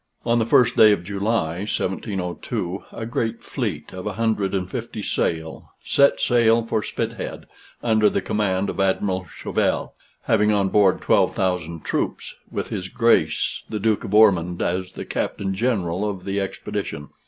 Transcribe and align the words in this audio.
On 0.25 0.39
the 0.39 0.45
1st 0.45 0.77
day 0.77 0.91
of 0.93 1.03
July, 1.03 1.57
1702, 1.59 2.85
a 2.91 3.05
great 3.05 3.43
fleet, 3.43 3.93
of 3.93 4.07
a 4.07 4.13
hundred 4.13 4.55
and 4.55 4.67
fifty 4.67 5.03
sail, 5.03 5.69
set 5.85 6.19
sail 6.19 6.65
from 6.65 6.81
Spithead, 6.83 7.45
under 7.83 8.09
the 8.09 8.19
command 8.19 8.71
of 8.71 8.79
Admiral 8.79 9.27
Shovell, 9.29 9.93
having 10.23 10.51
on 10.51 10.69
board 10.69 11.01
12,000 11.01 11.83
troops, 11.85 12.33
with 12.49 12.69
his 12.69 12.87
Grace 12.87 13.61
the 13.69 13.79
Duke 13.79 14.03
of 14.03 14.15
Ormond 14.15 14.59
as 14.59 14.91
the 14.93 15.05
Capt. 15.05 15.39
General 15.51 16.09
of 16.09 16.25
the 16.25 16.41
expedition. 16.41 17.09